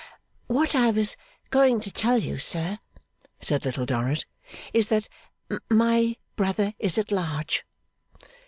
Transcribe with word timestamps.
'What 0.47 0.73
I 0.73 0.89
was 0.89 1.15
going 1.51 1.79
to 1.81 1.91
tell 1.91 2.17
you, 2.17 2.39
sir,' 2.39 2.79
said 3.39 3.63
Little 3.65 3.85
Dorrit, 3.85 4.25
'is, 4.73 4.87
that 4.87 5.07
my 5.69 6.17
brother 6.35 6.73
is 6.79 6.97
at 6.97 7.11
large. 7.11 7.63